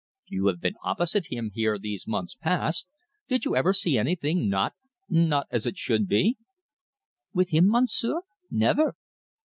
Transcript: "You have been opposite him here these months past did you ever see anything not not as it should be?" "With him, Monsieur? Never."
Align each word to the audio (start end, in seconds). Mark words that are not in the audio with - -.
"You 0.25 0.47
have 0.47 0.59
been 0.61 0.73
opposite 0.83 1.27
him 1.27 1.51
here 1.53 1.77
these 1.77 2.07
months 2.07 2.33
past 2.33 2.87
did 3.27 3.45
you 3.45 3.55
ever 3.55 3.71
see 3.71 3.99
anything 3.99 4.49
not 4.49 4.73
not 5.07 5.45
as 5.51 5.67
it 5.67 5.77
should 5.77 6.07
be?" 6.07 6.37
"With 7.35 7.51
him, 7.51 7.69
Monsieur? 7.69 8.23
Never." 8.49 8.95